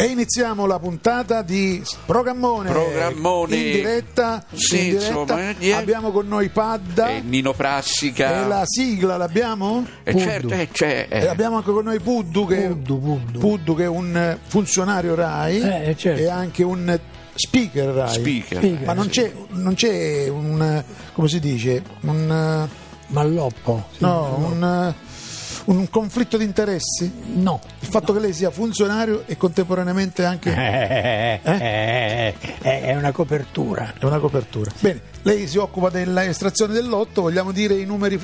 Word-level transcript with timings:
E 0.00 0.04
iniziamo 0.04 0.64
la 0.66 0.78
puntata 0.78 1.42
di 1.42 1.82
Programmone. 2.06 2.70
Programmone. 2.70 3.56
In 3.56 3.72
diretta. 3.72 4.44
Sì, 4.54 4.76
in 4.78 4.84
diretta. 4.90 5.06
insomma, 5.08 5.58
eh, 5.58 5.72
abbiamo 5.72 6.12
con 6.12 6.28
noi 6.28 6.50
Padda. 6.50 7.08
E 7.08 7.20
Nino 7.20 7.52
Frassica. 7.52 8.44
E 8.44 8.46
la 8.46 8.62
sigla 8.64 9.16
l'abbiamo? 9.16 9.84
Eh, 10.04 10.12
Puddu. 10.12 10.24
certo, 10.24 10.48
eh, 10.54 10.68
c'è. 10.70 11.06
E 11.10 11.26
abbiamo 11.26 11.56
anche 11.56 11.72
con 11.72 11.82
noi 11.82 11.98
Puddu 11.98 12.46
che, 12.46 12.68
Puddu, 12.68 13.00
Puddu. 13.00 13.38
Puddu, 13.40 13.74
che 13.74 13.82
è 13.82 13.88
un 13.88 14.38
funzionario 14.46 15.16
RAI 15.16 15.60
Eh, 15.88 15.96
certo. 15.98 16.22
e 16.22 16.28
anche 16.28 16.62
un 16.62 16.96
speaker 17.34 17.88
RAI. 17.88 18.12
Speaker. 18.12 18.58
Speaker. 18.58 18.86
Ma 18.86 18.92
non 18.92 19.04
Sì. 19.04 19.10
c'è, 19.10 19.32
non 19.48 19.74
c'è 19.74 20.28
un 20.28 20.84
come 21.12 21.26
si 21.28 21.40
dice? 21.40 21.82
Un 22.02 22.68
Malloppo? 23.08 23.86
Sì, 23.90 24.04
no, 24.04 24.36
Malloppo. 24.38 24.46
un, 24.52 24.94
un 25.68 25.88
conflitto 25.90 26.36
di 26.36 26.44
interessi? 26.44 27.10
No. 27.34 27.60
Il 27.80 27.88
fatto 27.88 28.12
che 28.12 28.20
lei 28.20 28.32
sia 28.32 28.50
funzionario 28.50 29.24
e 29.26 29.36
contemporaneamente 29.36 30.24
anche 30.24 30.54
Eh, 30.54 31.40
eh, 31.42 32.34
eh, 32.62 32.82
è 32.82 32.94
una 32.96 33.12
copertura. 33.12 33.94
È 33.98 34.04
una 34.04 34.18
copertura. 34.18 34.70
Bene, 34.80 35.02
lei 35.22 35.46
si 35.46 35.58
occupa 35.58 35.90
dell'estrazione 35.90 36.72
del 36.72 36.88
lotto, 36.88 37.22
vogliamo 37.22 37.52
dire 37.52 37.74
i 37.74 37.84
numeri, 37.84 38.18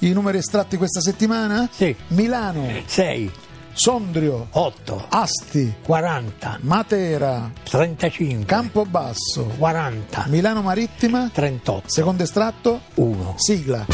i 0.00 0.12
numeri 0.12 0.38
estratti 0.38 0.76
questa 0.76 1.00
settimana? 1.00 1.68
Sì. 1.70 1.94
Milano, 2.08 2.66
6, 2.84 3.30
Sondrio, 3.74 4.48
8, 4.50 5.06
Asti, 5.10 5.74
40, 5.82 6.58
Matera, 6.62 7.50
35, 7.62 8.44
Campobasso, 8.46 9.52
40, 9.58 10.24
Milano 10.28 10.62
Marittima, 10.62 11.28
38, 11.32 11.88
secondo 11.88 12.22
estratto, 12.22 12.80
1. 12.94 13.34
sigla. 13.36 13.86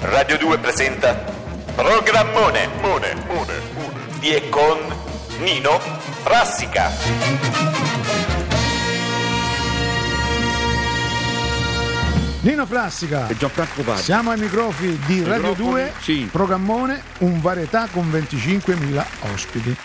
Radio 0.00 0.38
2 0.38 0.58
presenta 0.58 1.12
Programmone 1.74 2.68
Mone, 2.80 3.14
Mone, 3.26 3.52
Mone. 3.74 4.18
di 4.20 4.34
e 4.34 4.48
con 4.48 4.78
Nino 5.40 5.78
Frassica. 6.22 6.90
Nino 12.42 12.64
Frassica, 12.64 13.28
E 13.28 13.36
Gianfranco 13.36 13.82
Pazzi. 13.82 14.04
siamo 14.04 14.30
ai 14.30 14.38
microfoni 14.38 14.98
di 15.04 15.22
Radio 15.22 15.50
Microfoni, 15.50 15.68
2, 15.70 15.92
sì. 16.00 16.28
programmone, 16.32 17.02
un 17.18 17.38
varietà 17.42 17.86
con 17.92 18.10
25.000 18.10 19.04
ospiti. 19.32 19.76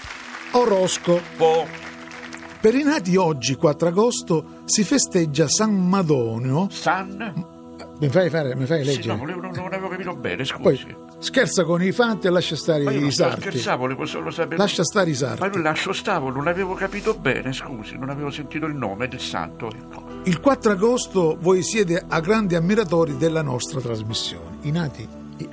Orosco. 0.52 1.22
Per 2.66 2.74
i 2.74 2.82
nati 2.82 3.16
oggi, 3.16 3.54
4 3.58 3.90
agosto, 3.90 4.46
si 4.66 4.84
festeggia 4.84 5.48
San 5.48 5.88
Madonio. 5.88 6.68
San? 6.72 7.46
Mi 8.00 8.10
fai, 8.10 8.28
fare, 8.32 8.56
mi 8.56 8.66
fai 8.66 8.80
Sì, 8.84 8.88
leggere? 8.88 9.14
no, 9.14 9.20
volevo- 9.20 9.42
non, 9.42 9.52
non 9.54 9.66
avevo 9.68 9.88
capito 9.88 10.16
bene, 10.16 10.44
scusi. 10.46 10.64
Poi 10.64 10.96
scherza 11.20 11.64
con 11.64 11.84
i 11.84 11.92
fanti 11.92 12.26
e 12.26 12.32
lascia 12.32 12.56
stare 12.56 12.84
Ma 12.84 12.92
i 12.92 13.12
sarti. 13.12 13.42
scherzavo, 13.42 13.82
volevo 13.82 14.06
solo 14.08 14.32
sapere. 14.32 14.58
Lascia 14.58 14.84
stare 14.84 15.10
i 15.10 15.12
Ma 15.12 15.18
sarti. 15.20 15.48
lui 15.54 15.62
lascio 15.62 15.94
stavo, 15.94 16.32
non 16.32 16.48
avevo 16.48 16.74
capito 16.74 17.14
bene, 17.14 17.54
scusi, 17.54 17.98
non 18.00 18.10
avevo 18.10 18.32
sentito 18.32 18.66
il 18.66 18.74
nome 18.74 19.08
del 19.10 19.20
santo. 19.20 19.70
Ecco. 19.72 20.04
Il 20.24 20.40
4 20.40 20.72
agosto 20.72 21.38
voi 21.40 21.62
siete 21.62 22.04
a 22.08 22.20
grandi 22.20 22.56
ammiratori 22.56 23.16
della 23.16 23.44
nostra 23.44 23.80
trasmissione. 23.80 24.58
I 24.62 24.72
nati 24.72 25.08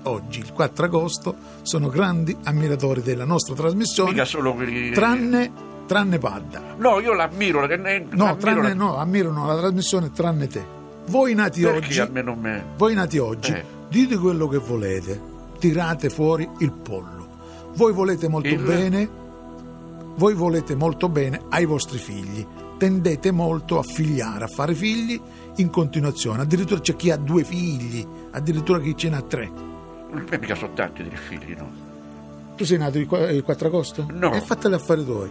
oggi, 0.04 0.38
il 0.38 0.50
4 0.54 0.86
agosto, 0.86 1.36
sono 1.60 1.88
grandi 1.88 2.34
ammiratori 2.44 3.02
della 3.02 3.26
nostra 3.26 3.54
trasmissione, 3.54 4.12
Mica 4.12 4.24
solo 4.24 4.54
quelli. 4.54 4.92
tranne, 4.92 5.52
tranne 5.92 6.18
Padda. 6.18 6.60
No, 6.78 7.00
io 7.00 7.12
l'ammiro. 7.14 7.64
eh, 7.68 7.74
eh, 7.74 8.06
No, 8.10 8.24
ammiro 8.24 8.36
tranne, 8.36 8.68
la- 8.68 8.74
no, 8.74 8.96
ammirano 8.96 9.46
la 9.46 9.56
trasmissione 9.58 10.10
tranne 10.12 10.46
te. 10.46 10.64
Voi 11.06 11.34
nati 11.34 11.62
Perché 11.62 12.00
oggi, 12.02 12.12
me 12.12 12.64
voi 12.76 12.94
nati 12.94 13.18
oggi, 13.18 13.52
Eh. 13.52 13.64
dite 13.88 14.16
quello 14.16 14.46
che 14.48 14.58
volete, 14.58 15.20
tirate 15.58 16.08
fuori 16.10 16.48
il 16.58 16.70
pollo. 16.72 17.26
Voi 17.74 17.92
volete 17.92 18.28
molto 18.28 18.48
Il- 18.48 18.62
bene, 18.62 19.08
voi 20.16 20.34
volete 20.34 20.74
molto 20.74 21.08
bene 21.08 21.40
ai 21.50 21.64
vostri 21.64 21.98
figli. 21.98 22.46
Tendete 22.78 23.30
molto 23.30 23.78
a 23.78 23.82
figliare, 23.82 24.44
a 24.44 24.48
fare 24.48 24.74
figli 24.74 25.20
in 25.56 25.70
continuazione. 25.70 26.42
Addirittura 26.42 26.80
c'è 26.80 26.96
chi 26.96 27.10
ha 27.10 27.16
due 27.16 27.44
figli, 27.44 28.04
addirittura 28.32 28.80
chi 28.80 28.96
ce 28.96 29.08
ne 29.08 29.16
ha 29.16 29.22
tre. 29.22 29.50
Eh, 30.30 30.38
mica 30.38 30.54
sono 30.54 30.72
tanti 30.74 31.02
dei 31.02 31.16
figli, 31.16 31.54
no? 31.56 31.68
Tu 32.56 32.64
sei 32.64 32.78
nato 32.78 32.98
il 32.98 33.06
qua- 33.06 33.30
il 33.30 33.42
4 33.42 33.68
agosto? 33.68 34.06
No. 34.10 34.32
E 34.34 34.40
fateli 34.40 34.74
affari 34.74 35.04
tuoi. 35.04 35.30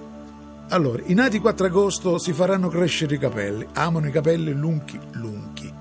Allora, 0.72 1.02
i 1.06 1.14
nati 1.14 1.36
il 1.36 1.42
4 1.42 1.66
agosto 1.66 2.18
si 2.18 2.32
faranno 2.32 2.70
crescere 2.70 3.16
i 3.16 3.18
capelli, 3.18 3.68
amano 3.74 4.08
i 4.08 4.12
capelli 4.12 4.54
lunghi 4.54 4.98
lunghi. 5.14 5.72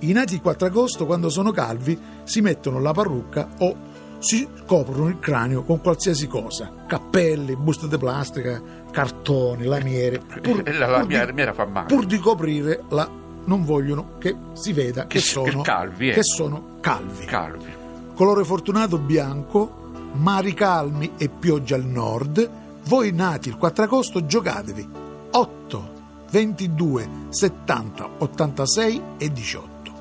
I 0.00 0.12
nati 0.12 0.34
il 0.34 0.40
4 0.40 0.66
agosto, 0.66 1.04
quando 1.04 1.28
sono 1.28 1.50
calvi, 1.50 1.98
si 2.24 2.40
mettono 2.40 2.80
la 2.80 2.92
parrucca 2.92 3.48
o 3.58 3.76
si 4.18 4.48
coprono 4.64 5.08
il 5.08 5.18
cranio 5.18 5.62
con 5.62 5.82
qualsiasi 5.82 6.26
cosa. 6.26 6.70
Cappelli, 6.86 7.54
buste 7.54 7.86
di 7.86 7.98
plastica, 7.98 8.60
cartoni, 8.90 9.64
lamiere. 9.64 10.20
Pur, 10.40 10.62
la- 10.72 10.86
la 10.86 10.98
pur 11.00 11.06
mia- 11.08 11.20
di, 11.20 11.26
la 11.26 11.32
mia 11.32 11.52
fa 11.52 11.66
male. 11.66 11.86
pur 11.86 12.06
di 12.06 12.18
coprire 12.18 12.82
la... 12.88 13.06
non 13.44 13.64
vogliono 13.64 14.12
che 14.18 14.34
si 14.54 14.72
veda 14.72 15.02
che, 15.02 15.18
Che 15.18 15.20
sono 15.24 15.60
calvi, 15.60 16.08
eh. 16.08 16.14
che 16.14 16.22
sono 16.22 16.76
calvi. 16.80 17.26
Calvi. 17.26 17.72
Colore 18.14 18.44
fortunato 18.44 18.96
bianco, 18.98 19.90
mari 20.14 20.54
calmi 20.54 21.12
e 21.18 21.28
pioggia 21.28 21.74
al 21.74 21.84
nord. 21.84 22.50
Voi 22.90 23.12
nati 23.12 23.48
il 23.48 23.56
4 23.56 23.84
agosto 23.84 24.26
giocatevi 24.26 24.88
8, 25.30 25.90
22, 26.32 27.08
70, 27.28 28.08
86 28.18 29.02
e 29.16 29.30
18. 29.32 29.92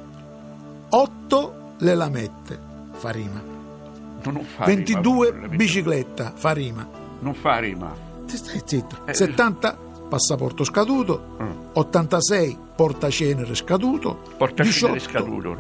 8 0.90 1.54
le 1.78 1.94
lamette, 1.94 2.60
fa 2.94 3.12
rima. 3.12 3.40
Non, 4.24 4.44
fa 4.44 4.66
22 4.66 5.30
rima, 5.32 5.48
bicicletta, 5.50 6.32
fa 6.36 6.52
rima. 6.54 6.88
Non 7.20 7.36
fa 7.36 7.60
rima. 7.60 7.94
Ti 8.26 8.36
stai 8.38 8.62
zitto. 8.66 9.06
Eh. 9.06 9.14
70 9.14 9.78
passaporto 10.10 10.64
scaduto, 10.64 11.36
Mm. 11.44 11.52
86 11.74 12.58
portacenere 12.76 13.54
scaduto, 13.54 14.20
Portacenere 14.36 14.94
18 14.94 15.00
scaduto. 15.00 15.58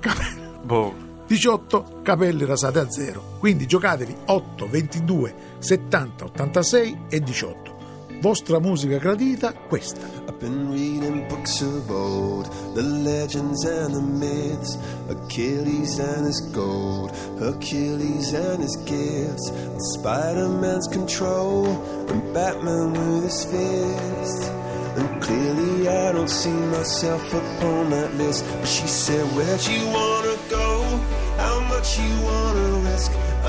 capelli- 0.00 0.40
Boh. 0.62 0.94
18 1.30 2.02
capelli 2.02 2.44
rasati 2.44 2.78
a 2.78 2.90
zero. 2.90 3.36
Quindi 3.38 3.64
giocatevi 3.64 4.16
8, 4.24 4.44
22, 4.56 5.34
70, 5.60 6.24
86 6.24 6.98
e 7.08 7.20
18. 7.20 7.78
Vostra 8.20 8.58
musica 8.58 8.98
gradita, 8.98 9.52
questa. 9.52 10.00
I've 10.26 10.38
been 10.40 10.72
reading 10.72 11.26
books 11.28 11.62
of 11.62 11.88
old, 11.88 12.50
the 12.74 12.82
legends 12.82 13.64
and 13.64 13.94
the 13.94 14.00
myths, 14.00 14.76
Achilles 15.08 16.00
and 16.00 16.26
his 16.26 16.40
gold, 16.52 17.12
Hercules 17.38 18.34
and 18.34 18.60
his 18.60 18.76
gifts, 18.84 19.52
Spider 19.94 20.48
Man's 20.48 20.88
control, 20.88 21.64
and 22.08 22.34
Batman 22.34 22.92
with 22.92 23.22
his 23.22 23.44
fist. 23.44 24.50
And 24.96 25.22
clearly, 25.22 25.88
I 25.88 26.12
don't 26.12 26.28
see 26.28 26.50
myself 26.50 27.22
upon 27.32 27.90
that 27.90 28.12
list. 28.16 28.44
But 28.58 28.66
she 28.66 28.88
said, 28.88 29.24
Where'd 29.36 29.64
you 29.66 29.86
wanna 29.86 30.09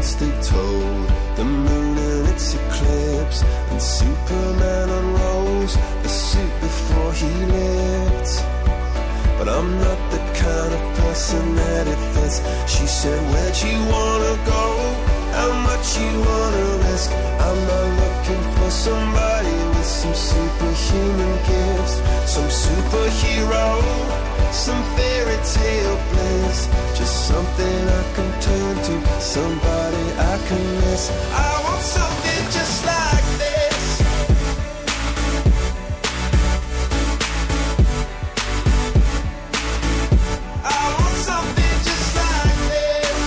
constant 0.00 0.42
toll. 0.42 1.06
The 1.36 1.44
moon 1.44 1.98
and 1.98 2.28
its 2.32 2.54
eclipse, 2.54 3.42
and 3.70 3.82
Superman 3.82 4.88
unrolls 4.88 5.76
the 6.02 6.08
suit 6.08 6.54
before 6.66 7.12
he 7.12 7.30
lived. 7.58 8.30
But 9.36 9.48
I'm 9.56 9.70
not 9.84 10.00
the 10.14 10.22
kind 10.44 10.72
of 10.78 10.82
person 11.00 11.54
that 11.56 11.86
it 11.86 12.00
fits. 12.14 12.38
She 12.74 12.86
said, 12.86 13.20
Where'd 13.30 13.58
you 13.68 13.76
wanna 13.94 14.34
go? 14.56 14.64
How 15.36 15.50
much 15.68 15.86
you 16.00 16.12
wanna 16.28 16.66
risk? 16.88 17.10
I'm 17.46 17.60
not 17.70 17.88
looking 18.02 18.44
for 18.56 18.70
somebody 18.70 19.56
with 19.74 19.90
some 20.00 20.14
superhuman 20.14 21.34
gifts, 21.50 21.96
some 22.34 22.50
superhero, 22.64 23.68
some 24.64 24.82
fairy 24.96 25.38
tale 25.56 25.98
bliss, 26.10 26.58
just 26.96 27.28
something 27.28 27.89
somebody 29.34 30.04
I 30.18 30.38
can 30.48 30.64
miss. 30.80 31.10
I 31.32 31.62
want 31.64 31.82
something 31.82 32.42
just 32.56 32.84
like 32.84 33.26
this. 33.38 33.78
I 40.62 40.82
want 40.98 41.16
something 41.28 41.76
just 41.88 42.16
like 42.16 42.58
this. 42.70 43.18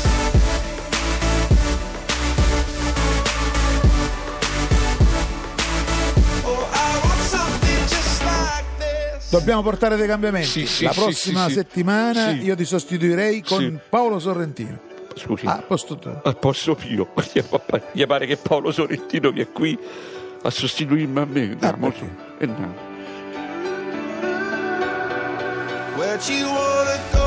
Oh, 6.45 6.67
I 6.71 7.00
want 7.03 7.21
something 7.29 7.88
just 7.88 8.21
like 8.23 8.65
this. 8.77 9.29
Dobbiamo 9.29 9.61
portare 9.61 9.95
dei 9.95 10.07
cambiamenti. 10.07 10.47
Sì, 10.47 10.65
sì, 10.67 10.83
La 10.83 10.91
prossima 10.91 11.44
sì, 11.45 11.50
sì. 11.50 11.55
settimana 11.55 12.29
Sì. 12.31 12.41
io 12.44 12.55
ti 12.55 12.65
sostituirei 12.65 13.41
con 13.41 13.59
Sì. 13.59 13.79
Paolo 13.89 14.19
Sorrentino. 14.19 14.91
Scusi. 15.15 15.45
Ah, 15.45 15.63
posto 15.65 15.98
tu. 15.98 16.10
Al 16.24 16.38
posto 16.38 16.77
mio. 16.83 17.10
Mi 17.94 18.06
pare 18.07 18.25
che 18.25 18.38
Paolo 18.38 18.71
Sorrentino 18.71 19.31
che 19.31 19.42
è 19.44 19.51
qui 19.51 19.77
a 20.42 20.50
sostituirmi 20.50 21.19
a 21.19 21.25
me. 21.25 21.42
Andiamo. 21.51 21.88
Ah, 21.88 21.92
perché? 21.92 22.15
E 22.39 22.45
andiamo. 22.45 22.92
Where'd 25.95 26.27
you 26.27 26.48
wanna 26.48 27.00
go? 27.12 27.23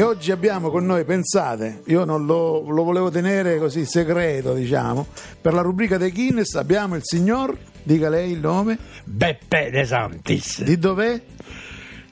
E 0.00 0.02
oggi 0.02 0.32
abbiamo 0.32 0.70
con 0.70 0.86
noi, 0.86 1.04
pensate, 1.04 1.82
io 1.88 2.06
non 2.06 2.24
lo, 2.24 2.60
lo 2.70 2.84
volevo 2.84 3.10
tenere 3.10 3.58
così 3.58 3.84
segreto, 3.84 4.54
diciamo, 4.54 5.08
per 5.38 5.52
la 5.52 5.60
rubrica 5.60 5.98
dei 5.98 6.10
Guinness 6.10 6.54
abbiamo 6.54 6.96
il 6.96 7.02
signor, 7.04 7.54
dica 7.82 8.08
lei 8.08 8.32
il 8.32 8.38
nome, 8.38 8.78
Beppe 9.04 9.68
De 9.70 9.84
Santis, 9.84 10.62
di 10.62 10.78
dov'è? 10.78 11.20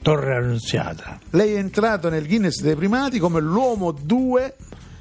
Torre 0.03 0.35
Annunziata. 0.35 1.17
Lei 1.31 1.55
è 1.55 1.57
entrato 1.57 2.09
nel 2.09 2.27
Guinness 2.27 2.61
dei 2.61 2.75
primati 2.75 3.17
come 3.17 3.39
l'uomo 3.39 3.89
2 3.91 4.55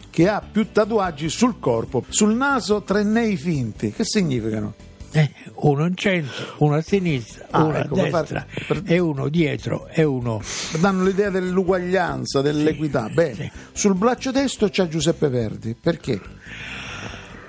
che 0.08 0.26
ha 0.26 0.40
più 0.40 0.72
tatuaggi 0.72 1.28
sul 1.28 1.58
corpo. 1.60 2.04
Sul 2.08 2.34
naso 2.34 2.80
tre 2.84 3.02
nei 3.02 3.36
finti. 3.36 3.92
Che 3.92 4.04
significano? 4.06 4.87
Eh, 5.20 5.30
uno 5.54 5.86
in 5.86 5.96
centro, 5.96 6.44
uno 6.58 6.74
a 6.74 6.80
sinistra, 6.80 7.46
Ah, 7.50 7.64
uno 7.64 7.76
ecco, 7.76 7.94
a 8.00 8.02
destra 8.02 8.46
per- 8.66 8.82
e 8.84 8.98
uno 8.98 9.28
dietro 9.28 9.86
e 9.88 10.04
uno... 10.04 10.40
Danno 10.80 11.04
l'idea 11.04 11.30
dell'uguaglianza, 11.30 12.40
dell'equità. 12.40 13.08
Bene. 13.08 13.34
sì. 13.34 13.50
Sul 13.72 13.94
braccio 13.94 14.30
destro 14.30 14.68
c'è 14.68 14.86
Giuseppe 14.88 15.28
Verdi. 15.28 15.74
Perché? 15.80 16.20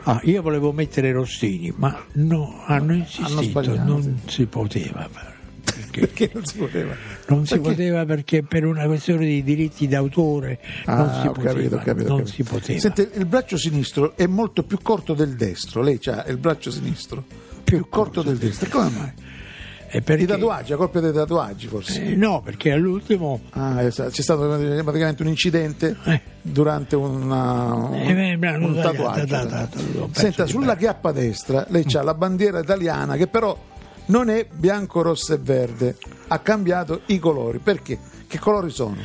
Ah, 0.03 0.19
io 0.23 0.41
volevo 0.41 0.71
mettere 0.71 1.11
Rossini, 1.11 1.71
ma 1.75 1.95
no, 2.13 2.63
hanno 2.65 2.93
insistito, 2.93 3.41
sbagliato. 3.43 3.83
non 3.83 4.19
si 4.25 4.45
poteva. 4.45 5.07
fare, 5.11 5.33
Perché 5.63 5.99
Perché 6.07 6.29
non 6.33 6.45
si 6.45 6.57
poteva? 6.57 6.95
non 7.27 7.45
si 7.45 7.53
Perché? 7.55 7.69
poteva 7.69 8.05
perché 8.05 8.41
per 8.43 8.65
una 8.65 8.85
questione 8.85 9.25
di 9.25 9.43
diritti 9.43 9.87
d'autore 9.87 10.59
non 10.85 10.99
Ah, 10.99 11.21
si 11.21 11.27
ho 11.27 11.31
poteva. 11.33 11.53
capito, 11.53 11.77
capito, 11.77 12.07
non 12.07 12.17
capito. 12.19 12.35
si 12.35 12.43
poteva. 12.43 12.79
Sente, 12.79 13.11
il 13.13 13.25
braccio 13.25 13.57
sinistro 13.57 14.15
è 14.15 14.25
molto 14.25 14.63
più 14.63 14.79
corto 14.81 15.13
del 15.13 15.35
destro. 15.35 15.81
Lei 15.83 15.99
ha 16.05 16.25
il 16.27 16.37
braccio 16.37 16.71
sinistro 16.71 17.23
più, 17.69 17.87
corto 17.89 18.21
del 18.21 18.37
destro. 18.37 18.69
Come 18.69 18.89
mai? 18.89 19.13
Perché- 19.91 20.21
I 20.21 20.25
tatuaggi, 20.27 20.71
a 20.73 20.75
colpa 20.77 20.99
dei 20.99 21.11
tatuaggi 21.11 21.65
forse. 21.65 22.03
Eh, 22.11 22.15
no, 22.15 22.41
perché 22.43 22.71
all'ultimo 22.71 23.41
Ah, 23.51 23.81
esatto. 23.81 24.11
c'è 24.11 24.21
stato 24.21 24.41
praticamente 24.47 25.23
un 25.23 25.29
incidente 25.29 25.95
Eh. 26.03 26.21
durante 26.43 26.95
una, 26.95 27.89
Eh, 27.93 28.37
beh, 28.37 28.55
un 28.57 28.75
tatuaggio. 28.79 29.25
da- 29.25 29.45
da- 29.45 29.67
da- 29.71 30.07
Senta, 30.11 30.45
sulla 30.45 30.75
chiappa 30.75 31.11
destra 31.11 31.65
lei 31.69 31.85
c'ha 31.85 32.03
la 32.03 32.13
bandiera 32.13 32.59
italiana 32.59 33.15
che 33.15 33.25
però 33.25 33.57
non 34.07 34.29
è 34.29 34.45
bianco, 34.51 35.01
rosso 35.01 35.33
e 35.33 35.37
verde, 35.39 35.95
ha 36.27 36.37
cambiato 36.37 37.01
i 37.07 37.17
colori. 37.17 37.57
Perché? 37.57 37.97
Che 38.27 38.37
colori 38.37 38.69
sono? 38.69 38.97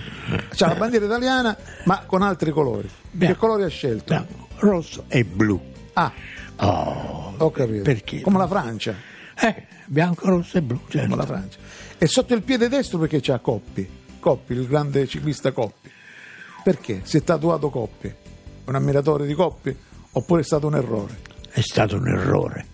C'ha 0.55 0.67
la 0.67 0.75
bandiera 0.75 1.07
italiana 1.07 1.57
ma 1.85 2.03
con 2.05 2.21
altri 2.21 2.51
colori. 2.51 2.89
Che 2.89 2.93
Bianco. 3.11 3.39
colori 3.39 3.63
ha 3.63 3.69
scelto? 3.69 4.05
bianco, 4.13 4.49
rosso 4.59 5.05
e 5.09 5.25
blu. 5.25 5.59
Ah, 5.95 6.13
Oh, 6.57 7.24
ho 7.39 7.51
capito. 7.51 7.83
Perché? 7.83 8.21
Come 8.21 8.39
la 8.39 8.49
Francia. 8.49 8.95
eh, 9.41 9.67
bianco, 9.87 10.29
rosso 10.29 10.59
e 10.59 10.63
blu. 10.63 10.81
certo. 10.89 11.09
Come 11.09 11.17
la 11.21 11.27
Francia. 11.27 11.59
E 11.99 12.07
sotto 12.07 12.35
il 12.35 12.43
piede 12.43 12.69
destro 12.69 12.99
perché 12.99 13.21
c'ha 13.21 13.39
Coppi. 13.39 13.89
Coppi, 14.21 14.53
il 14.55 14.67
grande 14.67 15.07
ciclista 15.07 15.53
Coppi. 15.53 15.91
Perché? 16.63 17.01
Si 17.05 17.17
è 17.19 17.23
tatuato 17.23 17.69
Coppi. 17.71 18.13
Un 18.65 18.75
ammiratore 18.75 19.27
di 19.27 19.35
Coppi? 19.35 19.77
Oppure 20.13 20.41
è 20.41 20.45
stato 20.45 20.67
un 20.69 20.77
errore? 20.77 21.19
È 21.51 21.61
stato 21.61 21.97
un 21.97 22.09
errore, 22.09 22.67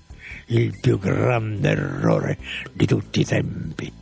il 0.46 0.78
più 0.80 0.98
grande 0.98 1.70
errore 1.70 2.38
di 2.72 2.86
tutti 2.86 3.20
i 3.20 3.24
tempi. 3.24 3.92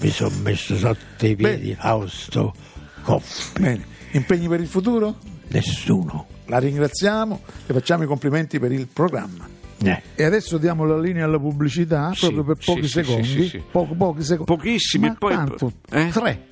Mi 0.00 0.10
sono 0.10 0.36
messo 0.42 0.76
sotto 0.76 1.26
i 1.26 1.34
piedi 1.36 1.68
Beh. 1.68 1.74
Fausto 1.76 2.54
Coppi. 3.02 3.60
Bene. 3.60 3.86
Impegni 4.12 4.48
per 4.48 4.60
il 4.60 4.66
futuro? 4.68 5.16
Nessuno. 5.48 6.26
La 6.46 6.58
ringraziamo 6.58 7.40
e 7.66 7.72
facciamo 7.72 8.02
i 8.02 8.06
complimenti 8.06 8.58
per 8.58 8.72
il 8.72 8.86
programma. 8.86 9.48
Eh. 9.82 10.02
E 10.14 10.24
adesso 10.24 10.56
diamo 10.58 10.84
la 10.84 10.98
linea 10.98 11.24
alla 11.26 11.38
pubblicità 11.38 12.10
Sì, 12.14 12.32
proprio 12.32 12.44
per 12.44 12.56
pochi 12.64 12.82
sì, 12.84 12.88
secondi. 12.88 13.24
sì, 13.24 13.42
sì, 13.42 13.48
sì. 13.48 13.62
Poco- 13.70 13.94
pochi 13.94 14.22
secondi. 14.22 14.52
Pochissimi, 14.54 15.06
Ma 15.06 15.12
e 15.12 15.16
poi- 15.18 15.34
quanto? 15.34 15.72
eh? 15.90 16.08
Tre. 16.12 16.46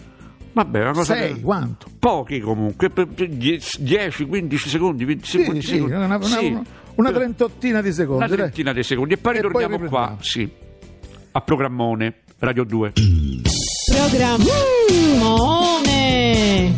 Vabbè, 0.53 0.81
una 0.83 0.93
cosa 0.93 1.15
Sei, 1.15 1.35
che- 1.35 1.41
quanto? 1.41 1.87
Pochi 1.99 2.39
comunque, 2.41 2.91
per- 2.91 3.09
per 3.09 3.29
die- 3.29 3.61
10, 3.79 4.27
15 4.27 4.69
secondi, 4.69 5.05
20 5.05 5.27
Sì, 5.27 5.39
secondi. 5.39 5.63
sì, 5.63 5.79
una, 5.79 6.05
una, 6.05 6.23
Sì. 6.23 6.47
una- 6.47 6.63
una 6.97 7.11
trentottina 7.11 7.81
di 7.83 7.93
secondi. 7.93 8.19
Una 8.19 8.29
dai. 8.29 8.37
trentina 8.37 8.73
di 8.73 8.83
secondi 8.85 9.15
e 9.15 9.17
poi 9.17 9.37
E 9.37 9.41
poi 9.41 9.47
ritorniamo 9.49 9.83
riprendiamo. 9.83 10.15
qua, 10.15 10.23
sì, 10.23 10.49
a 11.33 11.41
programmone, 11.41 12.15
Radio 12.39 12.63
2. 12.65 12.93
Programmone. 13.91 16.77